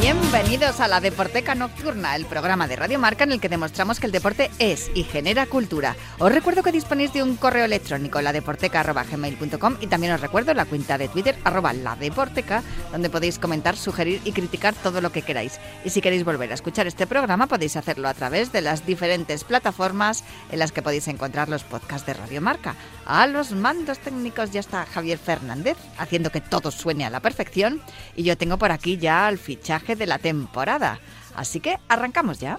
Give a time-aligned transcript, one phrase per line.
[0.00, 4.06] Bienvenidos a la Deporteca Nocturna, el programa de Radio Marca en el que demostramos que
[4.06, 5.96] el deporte es y genera cultura.
[6.18, 10.98] Os recuerdo que disponéis de un correo electrónico, ladeporteca.gmail.com y también os recuerdo la cuenta
[10.98, 15.58] de Twitter, arroba ladeporteca, donde podéis comentar, sugerir y criticar todo lo que queráis.
[15.84, 19.44] Y si queréis volver a escuchar este programa, podéis hacerlo a través de las diferentes
[19.44, 22.74] plataformas en las que podéis encontrar los podcasts de Radio Marca.
[23.06, 27.80] A los mandos técnicos ya está Javier Fernández, haciendo que todo suene a la perfección.
[28.14, 30.98] Y yo tengo por aquí ya el fichaje de la temporada.
[31.36, 32.58] Así que arrancamos ya.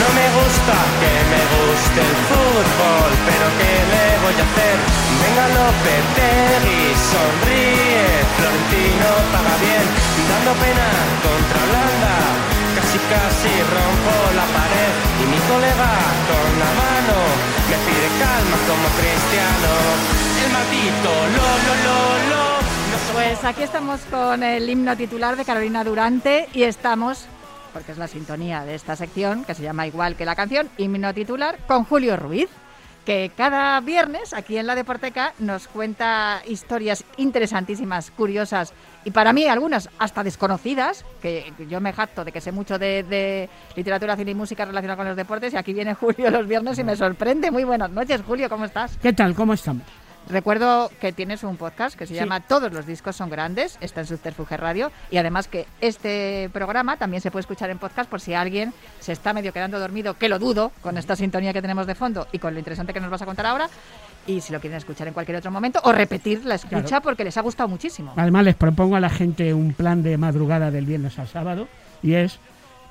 [0.00, 4.76] No me gusta que me guste el fútbol, pero ¿qué le voy a hacer?
[5.22, 6.82] Venga Lopetegui,
[7.12, 9.86] sonríe, Florentino paga bien,
[10.30, 10.88] dando pena
[11.22, 12.14] contra Holanda,
[12.92, 15.92] casi casi rompo la pared y mi colega
[16.28, 17.16] con la mano
[17.70, 19.72] me pide calma como cristiano,
[20.44, 21.96] el maldito lo lo lo
[22.28, 23.12] lo.
[23.14, 27.24] Pues aquí estamos con el himno titular de Carolina Durante y estamos,
[27.72, 31.14] porque es la sintonía de esta sección, que se llama igual que la canción, himno
[31.14, 32.50] titular, con Julio Ruiz,
[33.04, 38.72] que cada viernes aquí en la Deporteca nos cuenta historias interesantísimas, curiosas
[39.04, 43.02] y para mí algunas hasta desconocidas, que yo me jacto de que sé mucho de,
[43.02, 46.78] de literatura, cine y música relacionada con los deportes y aquí viene Julio los viernes
[46.78, 47.50] y me sorprende.
[47.50, 48.96] Muy buenas noches, Julio, ¿cómo estás?
[48.98, 49.34] ¿Qué tal?
[49.34, 49.82] ¿Cómo estamos?
[50.28, 52.20] Recuerdo que tienes un podcast que se Sí.
[52.20, 56.96] llama Todos los discos son grandes, está en Subterfuge Radio y además que este programa
[56.96, 60.28] también se puede escuchar en podcast por si alguien se está medio quedando dormido, que
[60.28, 63.10] lo dudo con esta sintonía que tenemos de fondo y con lo interesante que nos
[63.10, 63.68] vas a contar ahora
[64.26, 67.02] y si lo quieren escuchar en cualquier otro momento o repetir la escucha Claro.
[67.02, 68.12] porque les ha gustado muchísimo.
[68.16, 71.66] Además, les propongo a la gente un plan de madrugada del viernes al sábado
[72.02, 72.38] y es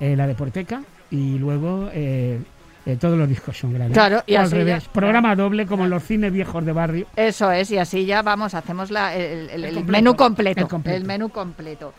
[0.00, 2.40] eh, la deporteca y luego eh,
[2.86, 3.94] eh, todos los discos son grandes.
[3.96, 4.84] Claro, y O al así revés.
[4.84, 7.06] ya- Programa doble como en los cines viejos de barrio.
[7.16, 10.60] Eso es y así ya vamos, hacemos la- el, el- El el completo, menú completo,
[10.62, 10.96] el completo.
[10.96, 11.94] el menú completo.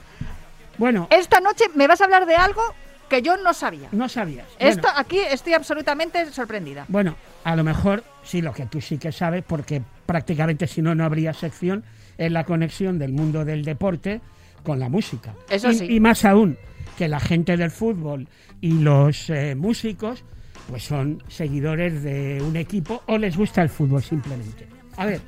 [0.78, 2.62] Bueno, Esta noche me vas a hablar de algo
[3.10, 3.90] que yo no sabía.
[3.92, 4.48] no sabías.
[4.58, 6.86] Esto Bueno, aquí estoy absolutamente sorprendida.
[6.88, 10.96] Bueno, a lo mejor sí, lo que tú sí que sabes, porque prácticamente si no,
[10.96, 11.84] no habría sección,
[12.18, 14.20] es la conexión del mundo del deporte
[14.64, 15.34] con la música.
[15.50, 15.86] Eso y, sí.
[15.90, 16.58] y más aún,
[16.98, 18.28] que la gente del fútbol
[18.62, 20.24] y los eh, músicos,
[20.70, 24.68] pues son seguidores de un equipo o les gusta el fútbol simplemente.
[24.98, 25.22] A ver,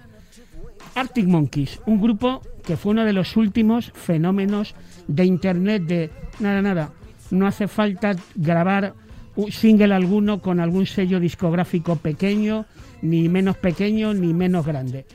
[0.96, 4.76] Arctic Monkeys, un grupo que fue uno de los últimos fenómenos
[5.08, 6.10] de internet de
[6.40, 6.94] nada, nada,
[7.32, 8.94] no hace falta grabar
[9.36, 12.66] un single alguno con algún sello discográfico pequeño,
[13.02, 15.06] ni menos pequeño, ni menos grande.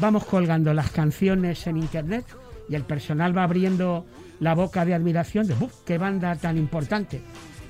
[0.00, 2.24] Vamos colgando las canciones en internet
[2.68, 4.06] y el personal va abriendo
[4.40, 7.20] la boca de admiración de "Buf, qué banda tan importante.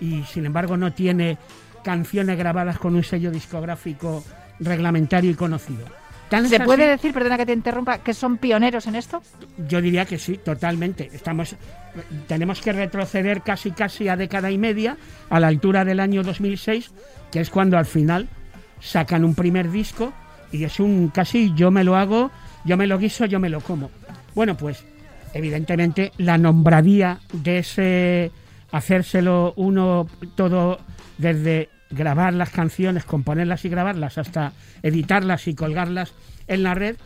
[0.01, 1.39] Y sin embargo no tiene
[1.83, 4.25] canciones grabadas con un sello discográfico
[4.61, 5.85] reglamentario y conocido.
[6.29, 9.23] Tan ¿Se así- puede decir, perdona que te interrumpa, que son pioneros en esto?
[9.67, 11.09] yo diría que sí, totalmente.
[11.15, 11.57] Estamos,
[12.27, 14.97] tenemos que retroceder casi casi a década y media,
[15.31, 16.91] a la altura del año 2006,
[17.31, 18.29] que es cuando al final
[18.81, 20.13] sacan un primer disco
[20.53, 22.31] y es un casi yo me lo hago,
[22.65, 23.91] yo me lo guiso, yo me lo como.
[24.35, 24.85] Bueno, pues
[25.33, 28.31] evidentemente la nombradía de ese
[28.71, 30.79] hacérselo uno todo
[31.19, 34.53] desde grabar las canciones, componerlas y grabarlas hasta
[34.83, 36.13] editarlas y colgarlas
[36.47, 36.97] en la red,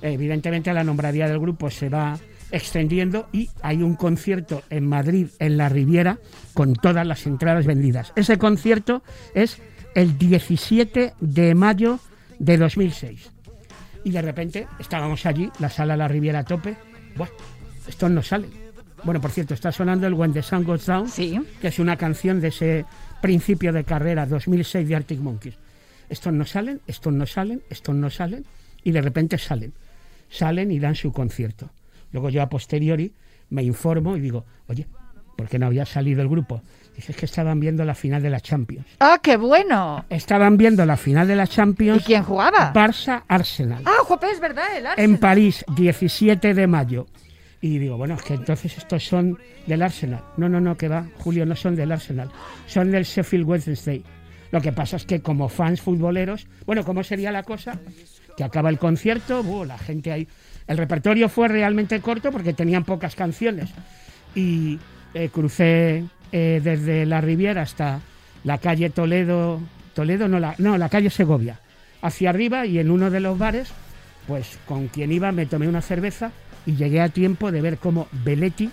[0.00, 2.18] evidentemente la nombradía del grupo se va
[2.50, 6.18] extendiendo y hay un concierto en Madrid, en la Riviera,
[6.54, 8.12] con todas las entradas vendidas.
[8.16, 9.02] Ese concierto
[9.34, 9.58] es
[9.94, 11.98] el 17 de mayo
[12.38, 13.30] de 2006.
[14.04, 16.76] Y de repente estábamos allí, la sala La Riviera a tope.
[17.16, 17.28] Buah,
[17.86, 18.50] estos no salen.
[19.04, 21.40] Bueno, por cierto, está sonando el When the Sun Goes Down, Sí.
[21.60, 22.84] que es una canción de ese
[23.22, 25.56] principio de carrera 2006 de Arctic Monkeys.
[26.10, 28.44] Estos no salen, estos no salen, estos no salen,
[28.84, 29.72] y de repente salen.
[30.28, 31.70] Salen y dan su concierto.
[32.12, 33.14] Luego yo a posteriori
[33.48, 34.86] me informo y digo, oye,
[35.36, 36.60] ¿por qué no había salido el grupo?
[36.94, 38.86] Dice, es que estaban viendo la final de la Champions.
[39.00, 40.04] ¡Ah, qué bueno!
[40.10, 42.70] Estaban viendo la final de la ¿Y Champions quién jugaba?
[42.74, 45.10] Barça-Arsenal Ah, jope, es verdad, el Arsenal.
[45.12, 47.06] en París, 17 de mayo.
[47.62, 49.38] Y digo, bueno, es que entonces estos son
[49.68, 50.20] del Arsenal.
[50.36, 52.28] No, no, no, que va, Julio, no son del Arsenal.
[52.66, 54.02] Son del Sheffield Wednesday.
[54.50, 57.78] Lo que pasa es que como fans futboleros, bueno, ¿cómo sería la cosa?
[58.36, 60.26] Que acaba el concierto, buh, la gente ahí.
[60.66, 63.70] El repertorio fue realmente corto porque tenían pocas canciones.
[64.34, 64.80] Y
[65.14, 68.00] eh, crucé eh, desde la Riviera hasta
[68.42, 69.60] la calle Toledo,
[69.94, 71.60] Toledo no la, no, la calle Segovia,
[72.00, 73.68] hacia arriba y en uno de los bares,
[74.26, 76.32] pues con quien iba me tomé una cerveza
[76.66, 78.70] y llegué a tiempo de ver cómo Belletti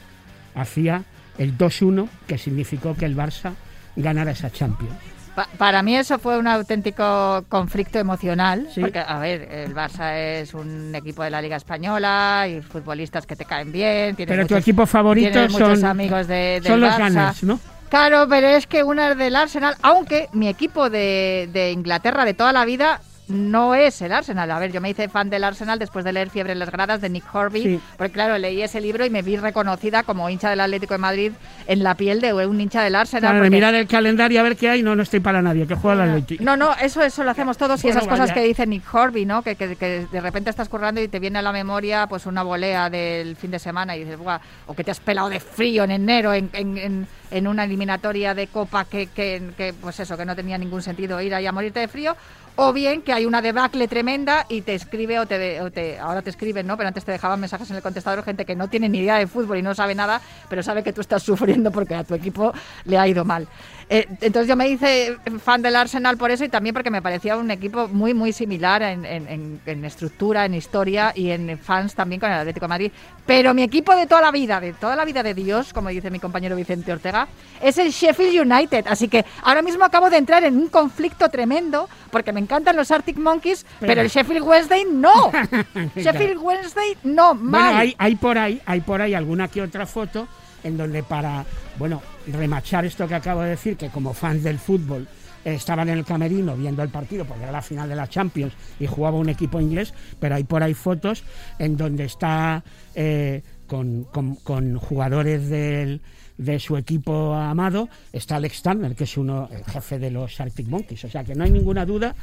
[0.55, 1.03] hacía
[1.37, 3.53] el 2-1, que significó que el Barça
[3.95, 4.93] ganara esa Champions.
[5.35, 8.81] Pa- para mí eso fue un auténtico conflicto emocional, Sí.
[8.81, 13.35] porque, a ver, el Barça es un equipo de la Liga Española y futbolistas que
[13.35, 14.15] te caen bien.
[14.15, 17.07] tienes Pero tu muchos- equipo favorito tienes muchos son, amigos de, del son los Barça.
[17.07, 17.59] Gunners, ¿no?
[17.89, 22.33] Claro, pero es que una es del Arsenal, aunque mi equipo de, de Inglaterra de
[22.33, 24.49] toda la vida no es el Arsenal.
[24.51, 26.99] A ver, yo me hice fan del Arsenal después de leer Fiebre en las gradas
[27.01, 27.79] de Nick Horby, Sí.
[27.97, 31.31] porque claro, leí ese libro y me vi reconocida como hincha del Atlético de Madrid
[31.67, 33.21] en la piel de un hincha del Arsenal.
[33.31, 35.75] Claro, porque- mirar el calendario a ver qué hay, no, no estoy para nadie, que
[35.75, 36.37] juega el Atleti.
[36.43, 39.25] no, no, eso, eso lo hacemos todos y Bueno, esas cosas que dice Nick Horby,
[39.25, 39.41] ¿no?
[39.43, 42.43] Que, que- que de repente estás currando y te viene a la memoria pues una
[42.43, 45.83] volea del fin de semana y dices, Buah, o que te has pelado de frío
[45.83, 50.17] en enero en, en- en- en una eliminatoria de copa que, que- que, pues eso,
[50.17, 52.15] que no tenía ningún sentido ir ahí a morirte de frío.
[52.61, 55.71] O bien que hay una debacle tremenda y te escribe o te, o
[56.01, 56.75] ahora te escriben, ¿no?
[56.75, 59.27] Pero antes te dejaban mensajes en el contestador gente que no tiene ni idea de
[59.27, 60.19] fútbol y no sabe nada,
[60.49, 62.51] pero sabe que tú estás sufriendo porque a tu equipo
[62.83, 63.47] le ha ido mal.
[63.89, 67.37] Eh, entonces yo me hice fan del Arsenal por eso y también porque me parecía
[67.37, 72.39] un equipo muy, muy similar en estructura, en historia y en fans también con el
[72.39, 72.91] Atlético de Madrid.
[73.25, 76.09] Pero mi equipo de toda la vida, de toda la vida de Dios, como dice
[76.09, 77.27] mi compañero Vicente Ortega,
[77.61, 78.85] es el Sheffield United.
[78.87, 82.89] Así que ahora mismo acabo de entrar en un conflicto tremendo porque me encantan los
[82.89, 85.31] Arctic Monkeys, pero, Pero- el Sheffield Wednesday no.
[85.95, 87.61] Sheffield Wednesday no, mal.
[87.61, 90.27] Bueno, hay, hay por ahí, hay por ahí alguna que otra foto
[90.63, 91.45] en donde para,
[91.77, 95.07] bueno, remachar esto que acabo de decir, que como fans del fútbol
[95.45, 98.87] estaban en el camerino viendo el partido porque era la final de la Champions y
[98.87, 101.23] jugaba un equipo inglés, pero hay por ahí fotos
[101.59, 102.63] en donde está
[102.95, 106.01] eh, con, con- con jugadores del
[106.39, 110.67] de su equipo amado está Alex Turner, que es uno el jefe de los Arctic
[110.67, 111.03] Monkeys.
[111.03, 112.15] O sea que no hay ninguna duda.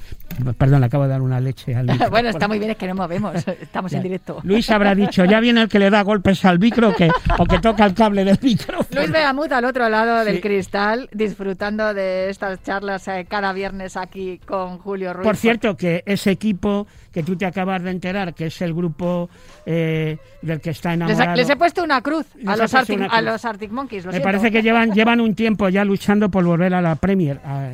[0.59, 2.95] Perdón, le acabo de dar una leche al bueno, está muy bien, es que no
[2.95, 4.41] movemos, estamos en directo.
[4.43, 7.59] Luis habrá dicho, ya viene el que le da golpes al micro que, o que
[7.59, 8.89] toca el cable del micrófono.
[8.91, 14.41] Luis Beamut al otro lado del cristal, disfrutando de estas charlas eh, cada viernes aquí
[14.47, 15.27] con Julio Ruiz.
[15.27, 16.87] Por cierto, que ese equipo
[17.17, 19.31] que tú te acabas de enterar, que es el grupo
[19.65, 21.35] eh, del que está enamorado...
[21.35, 24.05] les he puesto una cruz a los, Arctic, a los Arctic Monkeys.
[24.05, 24.27] lo Me siento.
[24.29, 27.41] parece que llevan, llevan un tiempo ya luchando por volver a la Premier.
[27.43, 27.71] a-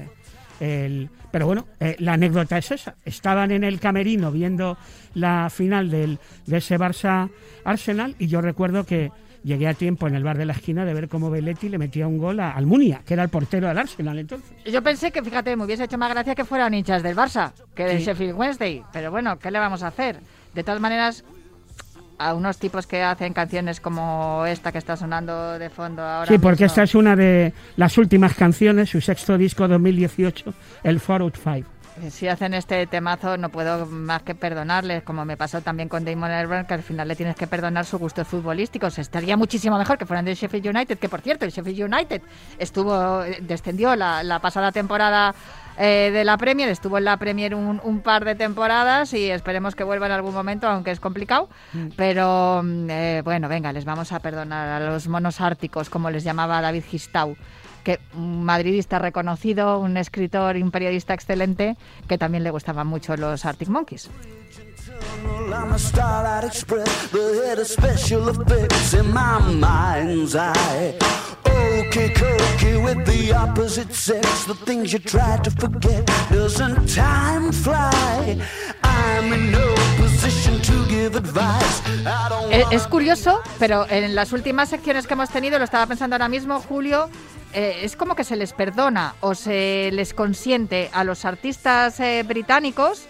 [0.61, 2.95] el- pero bueno, eh, la anécdota es esa.
[3.05, 4.79] Estaban en el camerino viendo
[5.15, 7.29] la final del, de ese Barça
[7.65, 9.11] Arsenal y yo recuerdo que
[9.45, 12.07] llegué a tiempo en el bar de la esquina de ver cómo Belletti le metía
[12.07, 14.51] un gol a Almunia, que era el portero del Arsenal entonces.
[14.65, 17.85] Yo pensé que, fíjate, me hubiese hecho más gracia que fueran hinchas del Barça que
[17.85, 18.05] del Sí.
[18.05, 18.83] Sheffield Wednesday.
[18.93, 20.21] Pero bueno, ¿qué le vamos a hacer?
[20.55, 21.25] De todas maneras,
[22.19, 26.27] a unos tipos que hacen canciones como esta que está sonando de fondo ahora.
[26.29, 30.55] Sí, porque mismo, esta es una de las últimas canciones, su sexto disco 2018,
[30.85, 31.69] el 405.
[32.11, 36.31] Si hacen este temazo, no puedo más que perdonarles, como me pasó también con Damon
[36.31, 38.99] Albarn, que al final le tienes que perdonar sus gustos futbolísticos.
[38.99, 42.23] Estaría muchísimo mejor que fueran del Sheffield United, que por cierto, el Sheffield United
[42.59, 45.35] estuvo descendió la, la pasada temporada
[45.79, 49.75] eh, de la Premier, estuvo en la Premier un, un par de temporadas y esperemos
[49.75, 51.49] que vuelva en algún momento, aunque es complicado.
[51.97, 56.25] Pero mm, eh, bueno, venga, les vamos a perdonar a los monos árticos, como les
[56.25, 57.37] llamaba David Gistau
[57.83, 61.77] que un madridista reconocido, un escritor y un periodista excelente,
[62.09, 64.11] que también le gustaban mucho los Arctic Monkeys.
[82.51, 86.29] Eh, Es curioso, pero en las últimas secciones que hemos tenido, lo estaba pensando ahora
[86.29, 87.09] mismo, Julio,
[87.53, 92.23] eh, es como que se les perdona o se les consiente a los artistas eh,
[92.27, 93.07] británicos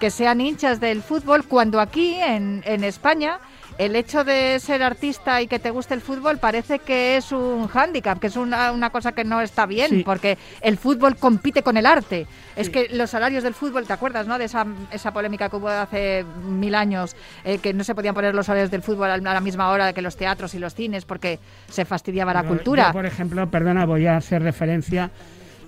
[0.00, 3.40] que sean hinchas del fútbol, cuando aquí en, en España
[3.78, 7.68] el hecho de ser artista y que te guste el fútbol parece que es un
[7.68, 10.02] hándicap, que es una, una cosa que no está bien, Sí.
[10.04, 12.26] porque el fútbol compite con el arte.
[12.56, 14.38] Es que los salarios del fútbol, ¿te acuerdas, no?
[14.38, 17.14] De esa, esa polémica que hubo hace mil años,
[17.44, 20.00] eh, que no se podían poner los salarios del fútbol a la misma hora que
[20.02, 22.86] los teatros y los cines porque se fastidiaba la cultura.
[22.88, 25.10] yo, por ejemplo, perdona, voy a hacer referencia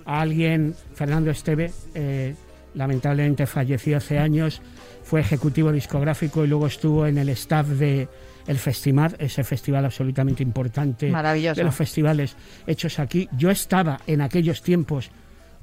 [0.05, 2.35] a alguien, Fernando Esteve, eh,
[2.73, 4.61] lamentablemente falleció hace años,
[5.09, 8.07] fue ejecutivo discográfico y luego estuvo en el staff de
[8.45, 12.35] el Festival, ese festival absolutamente importante de los festivales
[12.67, 13.27] hechos aquí.
[13.37, 15.09] Yo estaba en aquellos tiempos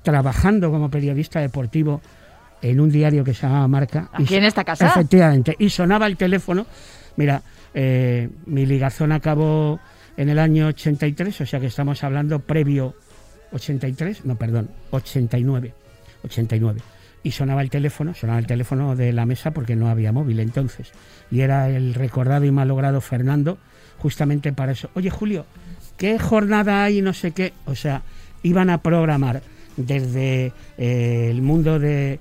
[0.02, 2.00] trabajando como periodista deportivo
[2.62, 4.08] en un diario que se llamaba Marca.
[4.12, 4.86] Aquí y- en esta casa.
[4.88, 5.54] Efectivamente.
[5.58, 6.66] Y sonaba el teléfono.
[7.16, 7.40] Mira,
[7.74, 9.78] eh, mi ligazón acabó
[10.16, 12.94] en el año 83, o sea que estamos hablando previo
[13.52, 15.72] 83, no, perdón, 89,
[16.24, 16.80] 89.
[17.26, 20.92] Y sonaba el teléfono, sonaba el teléfono de la mesa porque no había móvil entonces.
[21.28, 23.58] Y era el recordado y malogrado Fernando,
[23.98, 24.90] justamente para eso.
[24.94, 25.44] Oye, Julio,
[25.96, 27.02] ¿qué jornada hay?
[27.02, 27.52] No sé qué.
[27.64, 28.02] O sea,
[28.44, 29.42] iban a programar
[29.76, 32.20] desde eh, el mundo de,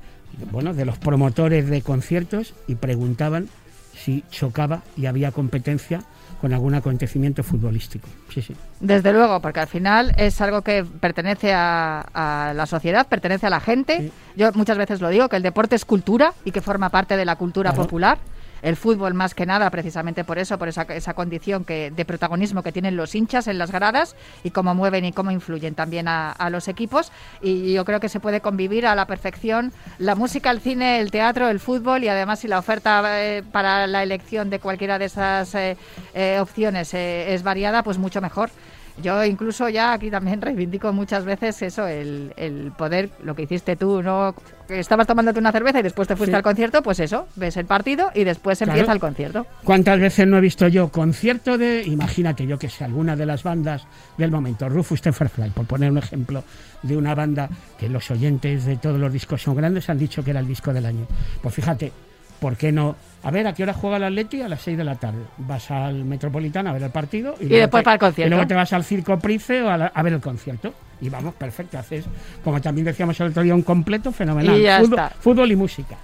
[0.51, 3.47] bueno, de los promotores de conciertos y preguntaban
[3.93, 6.01] si chocaba y había competencia
[6.41, 8.07] con algún acontecimiento futbolístico.
[8.33, 8.55] Sí, sí.
[8.79, 13.49] Desde luego, porque al final es algo que pertenece a, a la sociedad, pertenece a
[13.49, 13.99] la gente.
[13.99, 14.11] Sí.
[14.35, 17.25] Yo muchas veces lo digo, que el deporte es cultura y que forma parte de
[17.25, 17.83] la cultura Claro.
[17.83, 18.17] popular.
[18.65, 22.63] El fútbol más que nada, precisamente por eso, por esa, esa condición que, de protagonismo
[22.63, 26.49] que tienen los hinchas en las gradas y cómo mueven y cómo influyen también a,
[26.49, 27.11] los equipos.
[27.43, 31.11] Y yo creo que se puede convivir a la perfección la música, el cine, el
[31.11, 35.05] teatro, el fútbol y además si la oferta eh, para la elección de cualquiera de
[35.05, 35.77] esas eh,
[36.15, 38.49] eh, opciones es variada, pues mucho mejor.
[39.03, 43.75] Yo incluso ya aquí también reivindico muchas veces eso, el, el poder, lo que hiciste
[43.75, 44.33] tú, ¿no?
[44.69, 46.37] Estabas tomándote una cerveza y después te fuiste Sí.
[46.37, 48.71] al concierto, pues eso, ves el partido y después Claro.
[48.71, 49.45] empieza el concierto.
[49.65, 53.43] ¿Cuántas veces no he visto yo concierto de, imagínate yo que sé, alguna de las
[53.43, 53.85] bandas
[54.17, 56.43] del momento, Rufus Tenferfly, por poner un ejemplo
[56.81, 60.31] de una banda que los oyentes de todos los discos son grandes, han dicho que
[60.31, 61.05] era el disco del año.
[61.41, 61.91] Pues fíjate,
[62.39, 62.95] ¿por qué no?
[63.25, 64.41] A ver, ¿a qué hora juega el Atleti?
[64.41, 65.23] A las 6 de la tarde.
[65.39, 68.27] Vas al Metropolitano a ver el partido y, después te- para el concierto.
[68.27, 70.73] Y luego te vas al Circo Price o a, la- a ver el concierto.
[71.01, 72.05] Y vamos, perfecto, haces,
[72.43, 74.57] como también decíamos el otro día, un completo fenomenal.
[74.57, 75.09] Y ya fútbol, está.
[75.19, 75.97] fútbol y música.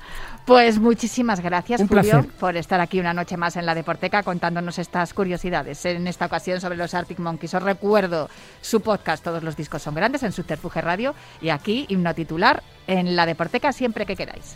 [0.46, 2.30] Pues muchísimas gracias, Un Julio, placer.
[2.40, 5.86] por estar aquí una noche más en la Deporteca contándonos estas curiosidades.
[5.86, 7.54] En esta ocasión sobre los Arctic Monkeys.
[7.54, 12.14] Os recuerdo su podcast Todos los discos son grandes en Subterfuge Radio y aquí himno
[12.16, 14.56] titular en la Deporteca siempre que queráis.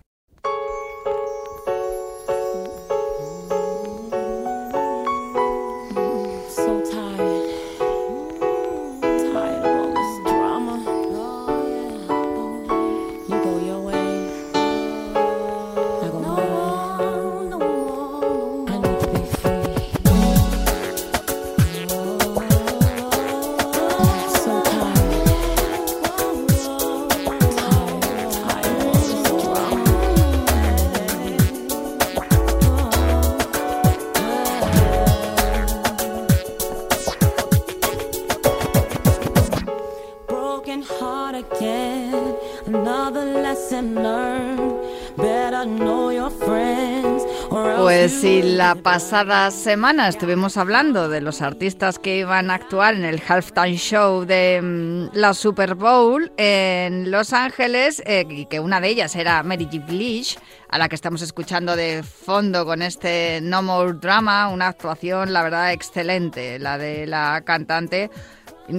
[48.71, 53.75] La pasada semana estuvimos hablando de los artistas que iban a actuar en el halftime
[53.75, 59.13] show de mm, la Super Bowl en Los Ángeles eh, y que una de ellas
[59.17, 59.85] era Mary J.
[59.85, 65.33] Blige, a la que estamos escuchando de fondo con este No More Drama, una actuación
[65.33, 68.09] la verdad excelente, la de la cantante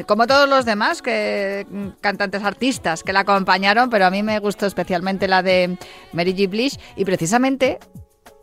[0.07, 4.39] como todos los demás que mm, cantantes artistas que la acompañaron, pero a mí me
[4.39, 5.77] gustó especialmente la de
[6.15, 6.49] Mary J.
[6.49, 7.79] Blige y precisamente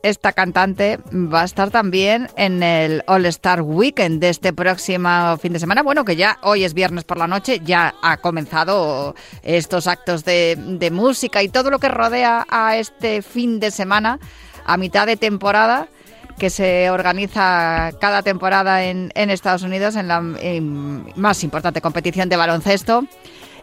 [0.02, 5.54] esta cantante va a estar también en el All Star Weekend de este próximo fin
[5.54, 5.84] de semana.
[5.84, 10.90] Bueno, que ya hoy es viernes por la noche, ya ha comenzado estos actos de,
[10.92, 14.20] música y todo lo que rodea a este fin de semana
[14.66, 15.88] a mitad de temporada
[16.38, 23.04] que se organiza cada temporada en, Estados Unidos en la más importante competición de baloncesto.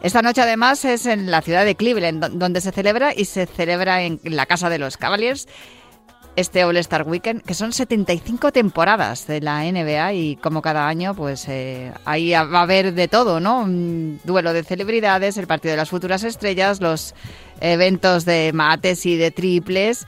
[0.03, 3.47] Esta noche además es en la ciudad de Cleveland do- donde se celebra y se
[3.47, 5.49] celebra en la casa de los Cavaliers
[6.37, 11.15] este All Star Weekend, que son 75 temporadas de la NBA y como cada año,
[11.15, 13.61] pues eh, ahí va a haber de todo, ¿no?
[13.61, 17.15] Un duelo de celebridades, el partido de las futuras estrellas, los
[17.61, 20.07] eventos de mates y de triples,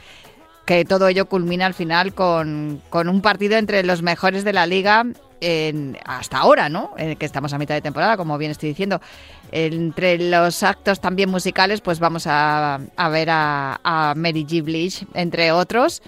[0.66, 4.66] que todo ello culmina al final con, con un partido entre los mejores de la
[4.66, 5.06] liga
[5.40, 6.92] en- hasta ahora, ¿no?
[6.98, 9.00] Eh, que estamos a mitad de temporada, como bien estoy diciendo.
[9.52, 14.62] Entre los actos también musicales, pues vamos a, a ver a, Mary G.
[14.62, 16.02] Blige, entre otros.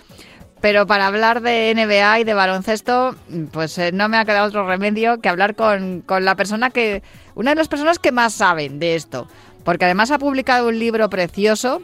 [0.60, 3.16] Pero para hablar de NBA y de baloncesto,
[3.50, 7.02] pues eh, no me ha quedado otro remedio que hablar con, con la persona que.
[7.34, 9.26] Una de las personas que más saben de esto.
[9.64, 11.80] Porque además ha publicado un libro precioso,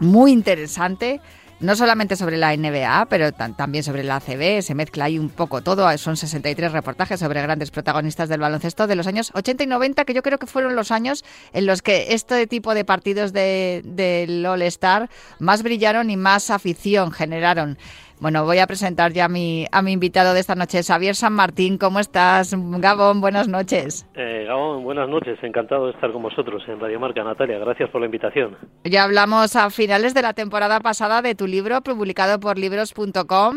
[0.00, 1.20] muy interesante,
[1.62, 5.62] no solamente sobre la NBA, pero también sobre la ACB, se mezcla ahí un poco
[5.62, 5.96] todo.
[5.96, 10.12] Son 63 reportajes sobre grandes protagonistas del baloncesto de los años 80 y 90, que
[10.14, 14.44] yo creo que fueron los años en los que este tipo de partidos de- del
[14.44, 17.78] All-Star más brillaron y más afición generaron.
[18.22, 21.32] Bueno, voy a presentar ya a mi, a mi invitado de esta noche, Xavier San
[21.32, 21.76] Martín.
[21.76, 22.54] ¿Cómo estás?
[22.56, 24.06] Gabón, buenas noches.
[24.14, 28.00] Eh, Gabón, buenas noches, encantado de estar con vosotros en Radio Marca, Natalia, gracias por
[28.00, 28.56] la invitación.
[28.84, 33.56] Ya hablamos a finales de la temporada pasada de tu libro, publicado por libros.com.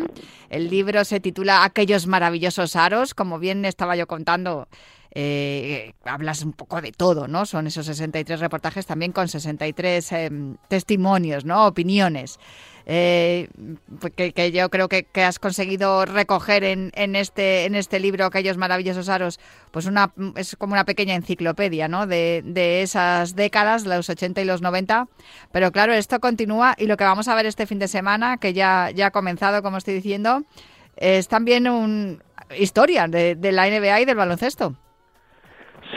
[0.50, 3.14] El libro se titula Aquellos maravillosos aros.
[3.14, 4.68] Como bien estaba yo contando,
[5.14, 7.46] eh, hablas un poco de todo, ¿no?
[7.46, 10.30] Son esos 63 reportajes también con 63 eh,
[10.68, 11.68] testimonios, ¿no?
[11.68, 12.40] Opiniones.
[12.88, 13.50] Eh,
[14.00, 18.58] pues que, yo creo que, has conseguido recoger en, en este en este libro aquellos
[18.58, 19.40] maravillosos aros
[19.72, 22.06] pues una es como una pequeña enciclopedia ¿no?
[22.06, 22.44] de,
[22.84, 25.08] esas décadas los 80 y los 90
[25.52, 28.54] pero claro esto continúa y lo que vamos a ver este fin de semana que
[28.54, 30.44] ya ya ha comenzado como estoy diciendo
[30.96, 32.22] es también un
[32.56, 34.76] historia de, de la NBA y del baloncesto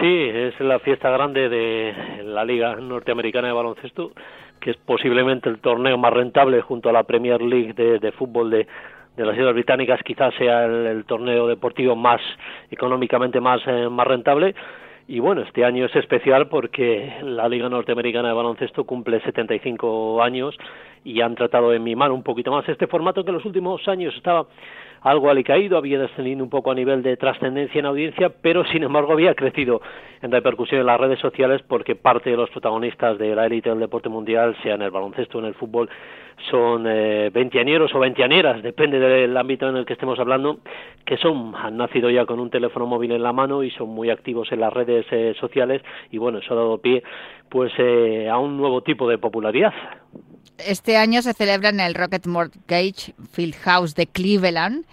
[0.01, 4.13] Sí, es la fiesta grande de la Liga Norteamericana de Baloncesto,
[4.61, 8.49] que es posiblemente el torneo más rentable junto a la Premier League de, de fútbol
[8.51, 8.67] de,
[9.17, 12.21] las Islas Británicas, quizás sea el, el torneo deportivo más
[12.71, 14.55] económicamente más, eh, más rentable.
[15.09, 20.57] Y bueno, este año es especial porque la Liga Norteamericana de Baloncesto cumple 75 años
[21.03, 24.15] y han tratado de mimar un poquito más este formato que en los últimos años
[24.15, 24.47] estaba
[25.03, 29.13] algo alicaído, había descendido un poco a nivel de trascendencia en audiencia, pero sin embargo
[29.13, 29.81] había crecido
[30.23, 33.81] en repercusión en las redes sociales porque parte de los protagonistas de la élite del
[33.81, 35.89] deporte mundial, sea en el baloncesto o en el fútbol,
[36.51, 40.61] son eh, o veinteaneras, depende del ámbito en el que estemos hablando,
[41.05, 44.11] que son han nacido ya con un teléfono móvil en la mano y son muy
[44.11, 47.03] activos en las redes eh, sociales y bueno, eso ha dado pie
[47.49, 49.73] pues eh, a un nuevo tipo de popularidad.
[50.59, 54.85] Este año se celebra en el Rocket Mortgage Fieldhouse de Cleveland,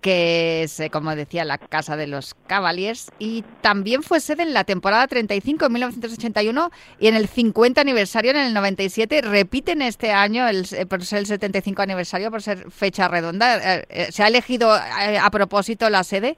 [0.00, 4.54] que es, eh, como decía, la casa de los Cavaliers, y también fue sede en
[4.54, 9.20] la temporada 35 en 1981 y en el 50 aniversario en el 97.
[9.22, 13.56] Repiten este año, el, eh, por ser el 75 aniversario, por ser fecha redonda.
[13.56, 16.36] Eh, eh, ¿Se ha elegido eh, a propósito la sede?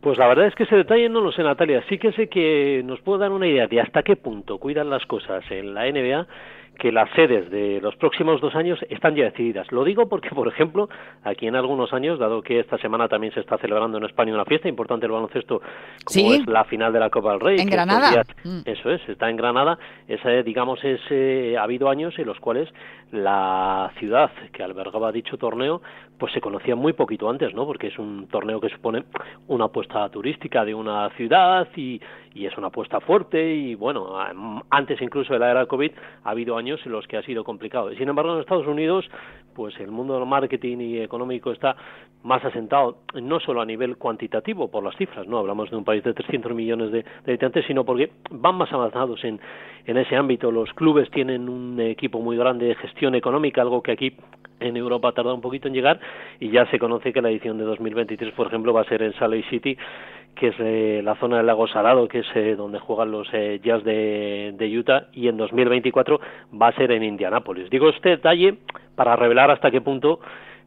[0.00, 1.82] Pues la verdad es que ese detalle no lo sé, Natalia.
[1.88, 5.04] Sí que sé que nos puede dar una idea de hasta qué punto cuidan las
[5.06, 6.26] cosas en la NBA
[6.78, 9.70] que las sedes de los próximos dos años están ya decididas.
[9.72, 10.88] Lo digo porque, por ejemplo,
[11.22, 14.44] aquí en algunos años, dado que esta semana también se está celebrando en España una
[14.44, 15.70] fiesta importante del baloncesto, como
[16.08, 16.34] Sí.
[16.40, 17.56] es la final de la Copa del Rey.
[17.60, 18.10] En Granada.
[18.10, 18.60] días- Mm.
[18.66, 19.78] Eso es, está en Granada.
[20.08, 22.68] Ese, digamos, es, eh, ha habido años en los cuales
[23.12, 25.80] la ciudad que albergaba dicho torneo,
[26.18, 27.66] pues se conocía muy poquito antes, ¿no?
[27.66, 29.04] Porque es un torneo que supone
[29.48, 32.00] una apuesta turística de una ciudad y,
[32.34, 34.16] y es una apuesta fuerte y bueno,
[34.70, 35.90] antes incluso de la era COVID
[36.24, 37.90] ha habido años en los que ha sido complicado.
[37.94, 39.08] Sin embargo en Estados Unidos,
[39.54, 41.76] pues el mundo del marketing y económico está
[42.22, 46.02] más asentado, no solo a nivel cuantitativo por las cifras, no hablamos de un país
[46.02, 49.38] de 300 millones de, de habitantes, sino porque van más avanzados en,
[49.84, 50.50] en ese ámbito.
[50.50, 54.16] Los clubes tienen un equipo muy grande de gestión económica, algo que aquí
[54.64, 56.00] en Europa ha tardado un poquito en llegar
[56.40, 59.12] y ya se conoce que la edición de 2023, por ejemplo, va a ser en
[59.14, 59.76] Salt Lake City,
[60.34, 63.60] que es eh, la zona del lago Salado, que es eh, donde juegan los eh,
[63.62, 66.20] Jazz de, de Utah, y en 2024
[66.60, 67.70] va a ser en Indianápolis.
[67.70, 68.56] Digo este detalle
[68.96, 70.20] para revelar hasta qué punto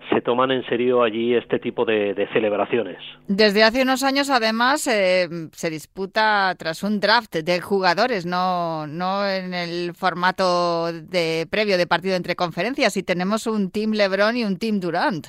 [0.09, 2.97] se toman en serio allí este tipo de, de celebraciones.
[3.27, 9.27] Desde hace unos años, además, eh, se disputa tras un draft de jugadores, no, no
[9.27, 12.97] en el formato de previo de partido entre conferencias.
[12.97, 15.27] Y tenemos un Team LeBron y un Team Durant.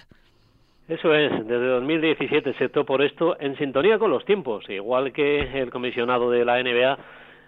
[0.88, 5.40] Eso es, desde 2017 se optó por esto en sintonía con los tiempos, igual que
[5.60, 6.98] el comisionado de la NBA,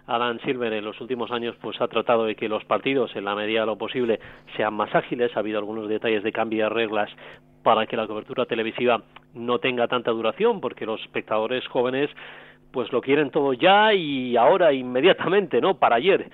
[0.07, 3.35] Adam Silver, en los últimos años pues ha tratado de que los partidos, en la
[3.35, 4.19] medida de lo posible,
[4.55, 5.35] sean más ágiles.
[5.35, 7.09] Ha habido algunos detalles de cambio de reglas
[7.63, 12.09] para que la cobertura televisiva no tenga tanta duración, porque los espectadores jóvenes
[12.71, 15.77] pues lo quieren todo ya y ahora inmediatamente, ¿no?
[15.77, 16.29] Para ayer.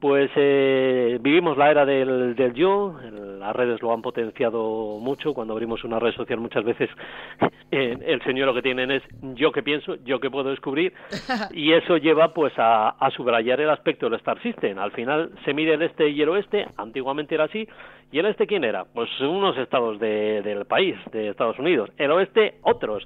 [0.00, 2.96] Pues eh, vivimos la era del, del yo,
[3.38, 6.90] las redes lo han potenciado mucho, cuando abrimos una red social muchas veces
[7.70, 9.02] eh, el señor lo que tienen es
[9.34, 10.92] yo que pienso, yo que puedo descubrir,
[11.52, 14.78] y eso lleva pues a, a subrayar el aspecto del Star System.
[14.78, 17.66] Al final se mide el este y el oeste, antiguamente era así,
[18.12, 18.84] y el este quién era?
[18.84, 23.02] Pues unos estados de- del país, de Estados Unidos, el oeste otros,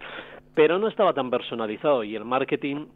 [0.57, 2.87] pero no estaba tan personalizado y el marketing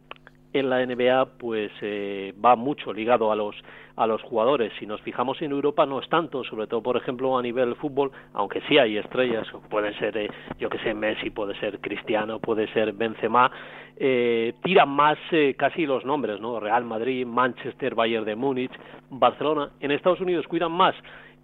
[0.55, 3.55] en la NBA pues eh, va mucho ligado a los
[3.95, 4.73] a los jugadores.
[4.79, 8.11] Si nos fijamos en Europa no es tanto sobre todo por ejemplo a nivel fútbol
[8.33, 12.67] aunque sí hay estrellas pueden ser eh, yo que sé Messi puede ser Cristiano puede
[12.73, 13.51] ser Benzema
[13.97, 18.71] eh, tiran más eh, casi los nombres no Real Madrid Manchester Bayern de Múnich
[19.09, 20.95] Barcelona en Estados Unidos cuidan más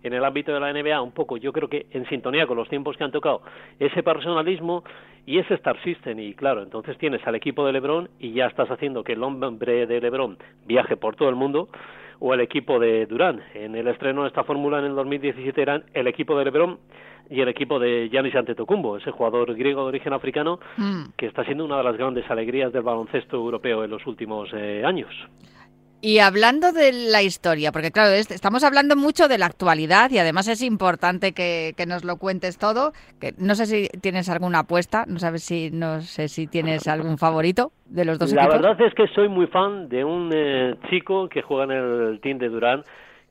[0.04, 2.70] en el ámbito de la NBA, un poco, yo creo que en sintonía con los
[2.70, 3.42] tiempos que han tocado,
[3.80, 4.84] ese personalismo
[5.26, 6.20] y ese Star System.
[6.20, 9.86] Y claro, entonces tienes al equipo de LeBron y ya estás haciendo que el hombre
[9.86, 11.70] de LeBron viaje por todo el mundo
[12.20, 13.42] o el equipo de Durán.
[13.54, 16.80] En el estreno de esta fórmula en el 2017 eran el equipo de LeBron
[17.30, 21.14] y el equipo de Giannis Antetokounmpo, ese jugador griego de origen africano Mm.
[21.16, 24.84] que está siendo una de las grandes alegrías del baloncesto europeo en los últimos eh,
[24.86, 25.10] años.
[26.04, 30.18] Y hablando de la historia, porque claro, es- estamos hablando mucho de la actualidad y
[30.18, 32.92] además es importante que, que nos lo cuentes todo.
[33.20, 37.20] Que no sé si tienes alguna apuesta, no sabes si no sé si tienes algún
[37.20, 38.62] favorito de los dos La equipos.
[38.62, 42.40] verdad es que soy muy fan de un eh, chico que juega en el team
[42.40, 42.84] de Durán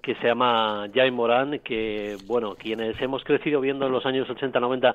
[0.03, 4.95] que se llama Jay Moran, que, bueno, quienes hemos crecido viendo en los años 80-90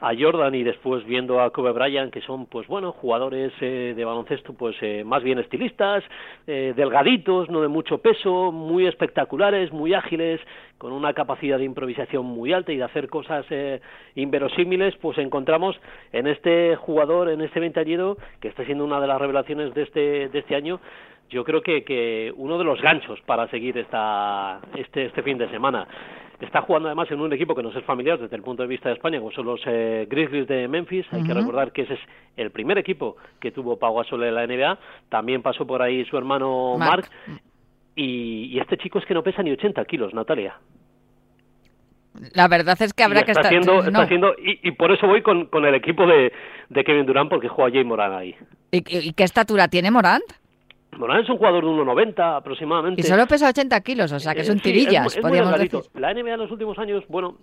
[0.00, 4.04] a Jordan y después viendo a Kobe Bryant, que son, pues bueno, jugadores eh, de
[4.04, 6.04] baloncesto, pues eh, más bien estilistas,
[6.46, 10.40] eh, delgaditos, no de mucho peso, muy espectaculares, muy ágiles,
[10.78, 13.80] con una capacidad de improvisación muy alta y de hacer cosas eh,
[14.14, 15.76] inverosímiles, pues encontramos
[16.12, 20.28] en este jugador, en este ventañero, que está siendo una de las revelaciones de este,
[20.28, 20.80] de este año,
[21.30, 25.48] yo creo que, que uno de los ganchos para seguir esta, este, este fin de
[25.50, 25.86] semana.
[26.38, 28.90] Está jugando además en un equipo que nos es familiar desde el punto de vista
[28.90, 31.06] de España, como son los eh, Grizzlies de Memphis.
[31.10, 32.00] Hay que recordar que ese es
[32.36, 34.78] el primer equipo que tuvo Pau Gasol en la NBA.
[35.08, 37.08] También pasó por ahí su hermano Mark.
[37.26, 37.40] Mark.
[37.94, 40.58] Y, y este chico es que no pesa ni 80 kilos, Natalia.
[42.34, 43.46] La verdad es que habrá que estar.
[43.46, 44.00] haciendo, está no.
[44.00, 46.32] haciendo y, y por eso voy con, con el equipo de,
[46.70, 48.34] de Kevin Durant porque juega Jay Moran ahí.
[48.70, 50.24] ¿Y, y- y qué estatura tiene Morant?
[50.98, 53.00] Moran es un jugador de 1,90 aproximadamente.
[53.00, 55.18] Y solo pesa 80 kilos, o sea que Eh, son sí, tirillas, es, mu- es
[55.18, 55.80] podríamos decir.
[55.94, 57.36] La NBA en los últimos años, bueno,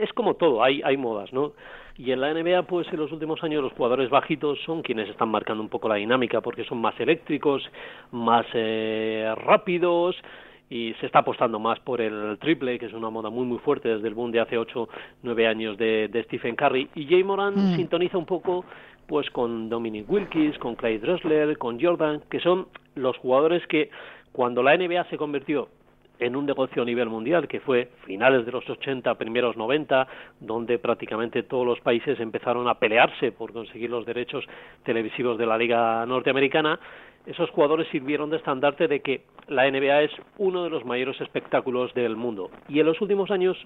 [0.00, 1.52] es como todo, hay, hay modas, ¿no?
[1.96, 5.30] Y en la NBA, pues en los últimos años los jugadores bajitos son quienes están
[5.30, 7.62] marcando un poco la dinámica porque son más eléctricos,
[8.12, 10.14] más eh, rápidos
[10.70, 13.88] y se está apostando más por el triple, que es una moda muy muy fuerte
[13.88, 14.88] desde el boom de hace 8,
[15.22, 16.88] 9 años de, de Stephen Curry.
[16.94, 17.76] Y Jay Moran Mm.
[17.76, 18.64] sintoniza un poco
[19.08, 22.66] pues con Dominic Wilkins, con Clyde Drexler, con Jordan, que son
[22.98, 23.90] los jugadores que
[24.32, 25.68] cuando la NBA se convirtió
[26.18, 30.06] en un negocio a nivel mundial, que fue finales de los 80, primeros 90,
[30.40, 34.44] donde prácticamente todos los países empezaron a pelearse por conseguir los derechos
[34.84, 36.80] televisivos de la Liga Norteamericana,
[37.26, 41.92] esos jugadores sirvieron de estandarte de que la NBA es uno de los mayores espectáculos
[41.94, 42.50] del mundo.
[42.68, 43.56] Y en los últimos años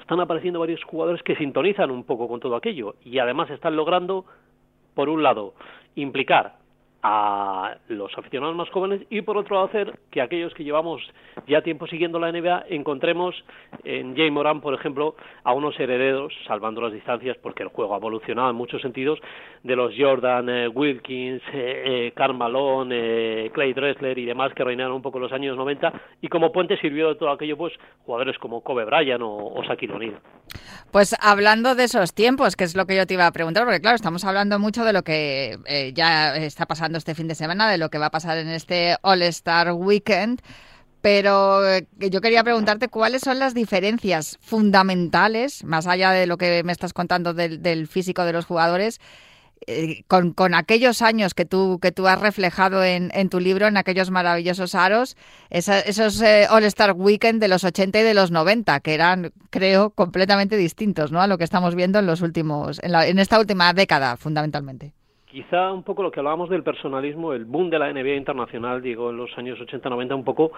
[0.00, 4.24] están apareciendo varios jugadores que sintonizan un poco con todo aquello y además están logrando,
[4.94, 5.54] por un lado,
[5.96, 6.58] implicar
[7.02, 11.00] a los aficionados más jóvenes y por otro lado hacer que aquellos que llevamos
[11.46, 13.36] ya tiempo siguiendo la NBA encontremos
[13.84, 17.98] en Jay Moran, por ejemplo, a unos herederos, salvando las distancias porque el juego ha
[17.98, 19.20] evolucionado en muchos sentidos,
[19.62, 22.36] de los Jordan, eh, Wilkins, eh, eh, Karl
[22.90, 26.50] eh, Clay Drexler y demás que reinaron un poco en los años 90 y como
[26.50, 27.72] puente sirvió de todo aquello pues
[28.04, 30.20] jugadores como Kobe Bryant o, o Shaquille O'Neal.
[30.90, 33.80] Pues hablando de esos tiempos, que es lo que yo te iba a preguntar, porque
[33.80, 37.70] claro, estamos hablando mucho de lo que eh, ya está pasando este fin de semana,
[37.70, 40.40] de lo que va a pasar en este All-Star Weekend,
[41.02, 46.62] pero eh, yo quería preguntarte cuáles son las diferencias fundamentales, más allá de lo que
[46.64, 49.00] me estás contando del, del físico de los jugadores,
[49.66, 53.76] eh, con, aquellos años que tú, que tú has reflejado en, en tu libro, en
[53.76, 55.16] aquellos maravillosos aros,
[55.50, 59.90] esa- esos eh, All-Star Weekend de los 80 y de los 90, que eran, creo,
[59.90, 61.20] completamente distintos ¿no?
[61.20, 64.94] a lo que estamos viendo en, los últimos, en, la- en esta última década, fundamentalmente.
[65.30, 69.10] Quizá un poco lo que hablábamos del personalismo, el boom de la NBA internacional llegó
[69.10, 70.52] en los años 80-90 un poco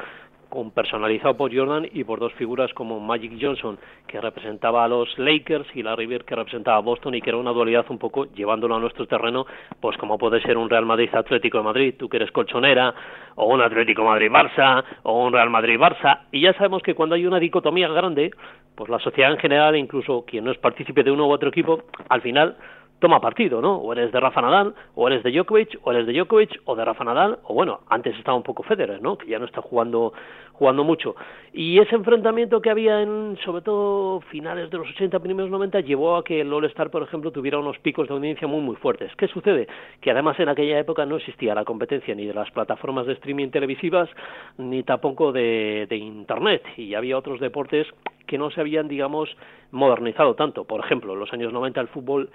[0.48, 5.08] con personalizado por Jordan y por dos figuras como Magic Johnson, que representaba a los
[5.18, 8.26] Lakers, y Larry Bird, que representaba a Boston, y que era una dualidad un poco
[8.26, 9.44] llevándolo a nuestro terreno,
[9.80, 12.94] pues como puede ser un Real Madrid Atlético de Madrid, tú que eres colchonera,
[13.34, 17.40] o un Atlético Madrid-Barça, o un Real Madrid-Barça, y ya sabemos que cuando hay una
[17.40, 18.30] dicotomía grande,
[18.76, 21.82] pues la sociedad en general, incluso quien no es partícipe de uno u otro equipo,
[22.08, 22.56] al final
[23.00, 23.76] toma partido, ¿no?
[23.76, 26.84] O eres de Rafa Nadal, o eres de Djokovic, o eres de Djokovic, o de
[26.84, 29.18] Rafa Nadal, o bueno, antes estaba un poco Federer, ¿no?
[29.18, 30.12] Que ya no está jugando
[30.60, 31.16] jugando mucho.
[31.54, 36.16] Y ese enfrentamiento que había en, sobre todo, finales de los 80, primeros 90, llevó
[36.16, 39.10] a que el All-Star, por ejemplo, tuviera unos picos de audiencia muy, muy fuertes.
[39.16, 39.66] ¿Qué sucede?
[40.02, 43.48] Que además en aquella época no existía la competencia ni de las plataformas de streaming
[43.48, 44.10] televisivas,
[44.58, 46.62] ni tampoco de, de Internet.
[46.76, 47.86] Y había otros deportes
[48.26, 49.34] que no se habían, digamos,
[49.70, 50.64] modernizado tanto.
[50.64, 52.28] Por ejemplo, en los años 90 el fútbol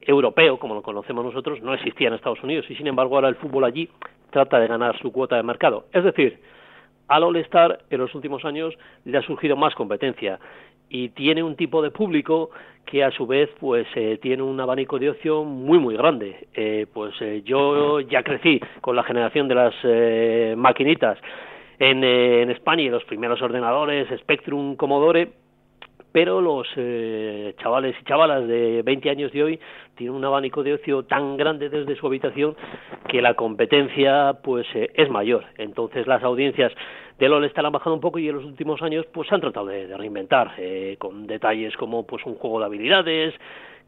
[0.00, 3.36] europeo, como lo conocemos nosotros, no existía en Estados Unidos y sin embargo ahora el
[3.36, 3.88] fútbol allí
[4.30, 5.86] trata de ganar su cuota de mercado.
[5.92, 6.40] Es decir,
[7.08, 10.38] al All-Star en los últimos años le ha surgido más competencia
[10.90, 12.50] y tiene un tipo de público
[12.86, 16.48] que a su vez pues eh, tiene un abanico de ocio muy muy grande.
[16.54, 21.18] Eh, pues eh, yo ya crecí con la generación de las eh, maquinitas
[21.78, 25.30] en, eh, en España y los primeros ordenadores, Spectrum, Commodore,
[26.12, 29.60] pero los eh, chavales y chavalas de 20 años de hoy
[29.94, 32.56] tienen un abanico de ocio tan grande desde su habitación
[33.08, 35.44] que la competencia pues eh, es mayor.
[35.58, 36.72] Entonces las audiencias
[37.18, 39.86] del All-Star han bajado un poco y en los últimos años pues han tratado de,
[39.86, 43.34] de reinventar eh, con detalles como pues un juego de habilidades,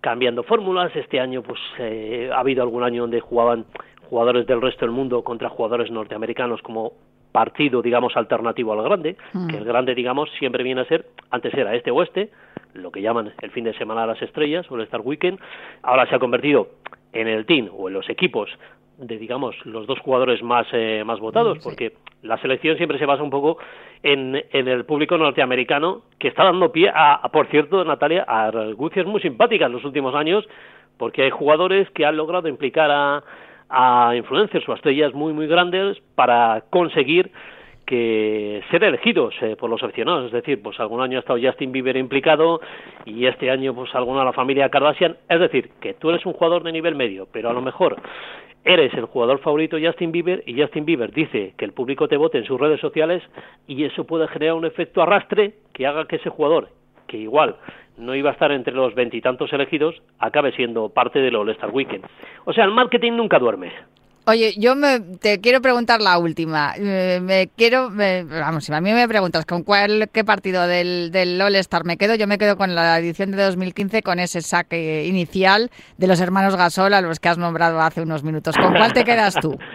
[0.00, 0.94] cambiando fórmulas.
[0.96, 3.66] Este año pues eh, ha habido algún año donde jugaban
[4.08, 6.92] jugadores del resto del mundo contra jugadores norteamericanos como
[7.32, 9.16] partido, digamos, alternativo al grande,
[9.48, 12.30] que el grande, digamos, siempre viene a ser, antes era este oeste,
[12.74, 15.38] lo que llaman el fin de semana de las estrellas o el Star Weekend,
[15.82, 16.68] ahora se ha convertido
[17.12, 18.50] en el team o en los equipos
[18.98, 23.22] de, digamos, los dos jugadores más, eh, más votados, porque la selección siempre se basa
[23.22, 23.56] un poco
[24.02, 28.48] en, en el público norteamericano, que está dando pie a, a, por cierto, Natalia, a
[28.48, 30.46] argucias muy simpáticas en los últimos años,
[30.98, 33.24] porque hay jugadores que han logrado implicar a,
[33.70, 37.30] a influencers o a estrellas muy, muy grandes para conseguir
[37.86, 41.72] que ser elegidos eh, por los aficionados, es decir, pues algún año ha estado Justin
[41.72, 42.60] Bieber implicado
[43.04, 46.62] y este año pues alguna la familia Kardashian, es decir, que tú eres un jugador
[46.62, 47.96] de nivel medio, pero a lo mejor
[48.64, 52.38] eres el jugador favorito Justin Bieber y Justin Bieber dice que el público te vote
[52.38, 53.22] en sus redes sociales
[53.66, 56.68] y eso puede generar un efecto arrastre que haga que ese jugador,
[57.08, 57.56] que igual
[58.00, 62.04] no iba a estar entre los veintitantos elegidos, acabe siendo parte del All-Star Weekend.
[62.44, 63.72] O sea, el marketing nunca duerme.
[64.26, 66.72] Oye, yo me, te quiero preguntar la última.
[66.76, 71.10] Eh, me quiero, me- vamos, si a mí me preguntas con cuál, qué partido del,
[71.10, 75.06] del All-Star me quedo, yo me quedo con la edición de 2015 con ese saque
[75.06, 78.56] inicial de los hermanos Gasol a los que has nombrado hace unos minutos.
[78.56, 79.56] ¿Con cuál te quedas tú?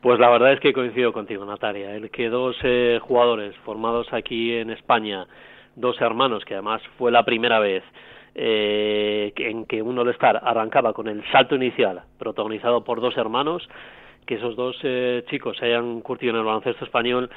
[0.00, 1.90] Pues la verdad es que coincido contigo, Natalia.
[1.92, 5.26] El que dos eh, jugadores formados aquí en España,
[5.78, 7.82] dos hermanos, que además fue la primera vez
[8.34, 13.68] eh, en que un All-Star arrancaba con el salto inicial, protagonizado por dos hermanos,
[14.26, 17.30] que esos dos eh, chicos se hayan curtido en el baloncesto español,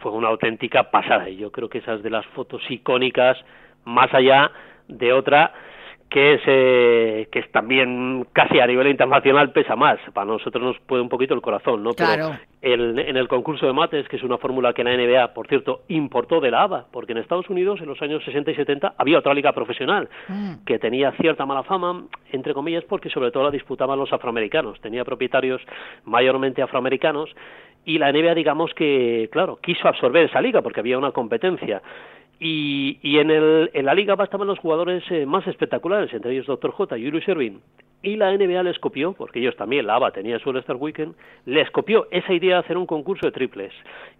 [0.00, 1.28] fue una auténtica pasada.
[1.28, 3.38] Y yo creo que esas de las fotos icónicas,
[3.84, 4.50] más allá
[4.88, 5.52] de otra
[6.12, 9.98] que es, eh, que es también casi a nivel internacional pesa más.
[10.12, 11.94] Para nosotros nos puede un poquito el corazón, ¿no?
[11.94, 12.32] Claro.
[12.60, 15.48] Pero el- en el concurso de mates, que es una fórmula que la NBA, por
[15.48, 18.92] cierto, importó de la ABA, porque en Estados Unidos en los años 60 y 70
[18.98, 20.64] había otra liga profesional Mm.
[20.66, 24.78] que tenía cierta mala fama, entre comillas, porque sobre todo la disputaban los afroamericanos.
[24.82, 25.62] Tenía propietarios
[26.04, 27.30] mayormente afroamericanos
[27.84, 31.80] y la NBA, digamos que, claro, quiso absorber esa liga porque había una competencia.
[32.40, 36.46] Y, y en, el, en la liga bastaban los jugadores eh, más espectaculares, entre ellos
[36.46, 36.72] Dr.
[36.72, 37.60] J y Julius Erving.
[38.04, 41.14] Y la NBA les copió, porque ellos también, la ABA tenía su All-Star Weekend,
[41.46, 43.72] les copió esa idea de hacer un concurso de triples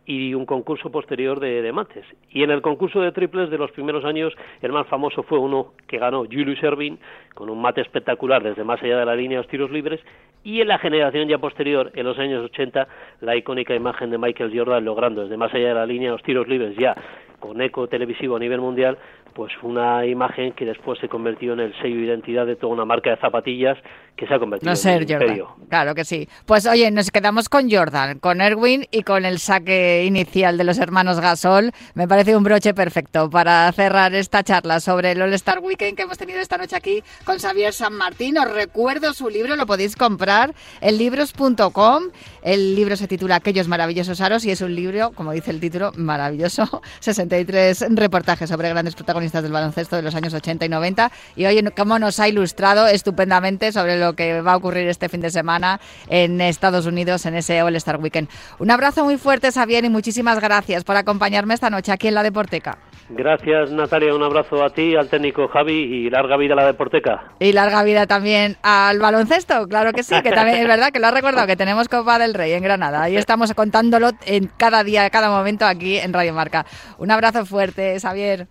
[0.07, 2.05] y un concurso posterior de, mates.
[2.31, 5.73] Y en el concurso de triples de los primeros años, el más famoso fue uno
[5.89, 6.99] que ganó Julius Erving,
[7.35, 10.01] con un mate espectacular desde más allá de la línea de los tiros libres,
[10.45, 12.87] y en la generación ya posterior, en los años 80,
[13.21, 16.47] la icónica imagen de Michael Jordan logrando desde más allá de la línea los tiros
[16.47, 16.95] libres ya
[17.43, 18.97] con eco televisivo a nivel mundial,
[19.35, 22.85] pues una imagen que después se convirtió en el sello de identidad de toda una
[22.85, 23.77] marca de zapatillas
[24.17, 25.23] que se ha convertido No en ser un Jordan.
[25.23, 25.57] imperio.
[25.71, 26.29] Claro que sí.
[26.47, 30.79] Pues oye, nos quedamos con Jordan, con Erwin y con el saque inicial de los
[30.79, 31.73] hermanos Gasol.
[31.95, 36.19] Me parece un broche perfecto para cerrar esta charla sobre el All-Star Weekend que hemos
[36.19, 38.37] tenido esta noche aquí con Xavier San Martín.
[38.39, 42.05] Os recuerdo su libro, lo podéis comprar en libros.com.
[42.43, 45.91] El libro se titula Aquellos maravillosos aros y es un libro, como dice el título,
[45.97, 46.83] maravilloso.
[47.33, 51.11] 63 reportajes sobre grandes protagonistas del baloncesto de los años 80 y 90.
[51.35, 55.23] Y hoy, cómo nos ha ilustrado estupendamente sobre lo que va a ocurrir este fin
[55.23, 58.29] de semana en Estados Unidos en ese All Star Weekend.
[58.59, 62.23] Un abrazo muy fuerte, Xavier, y muchísimas gracias por acompañarme esta noche aquí en la
[62.23, 62.79] Deporteca.
[63.15, 64.15] Gracias, Natalia.
[64.15, 67.33] Un abrazo a ti, al técnico Javi y larga vida a la Deporteca.
[67.41, 71.09] Y larga vida también al baloncesto, claro que sí, que también es verdad que lo
[71.09, 73.09] has recordado, que tenemos Copa del Rey en Granada.
[73.11, 76.65] Y estamos contándolo en cada día, cada momento aquí en Radio Marca.
[76.99, 78.47] Un abrazo fuerte, Xavier.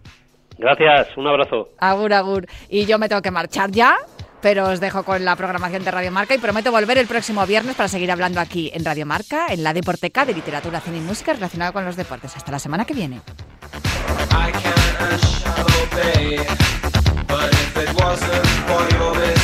[0.57, 1.69] Gracias, un abrazo.
[1.79, 2.45] Agur, agur.
[2.69, 3.97] Y yo me tengo que marchar ya,
[4.41, 7.75] pero os dejo con la programación de Radio Marca y prometo volver el próximo viernes
[7.75, 11.33] para seguir hablando aquí en Radio Marca, en la Deporteca de literatura, cine y música
[11.33, 12.37] relacionada con los deportes.
[12.37, 13.21] Hasta la semana que viene.
[14.31, 16.37] I can't and shall obey.
[17.27, 19.40] But if it wasn't for your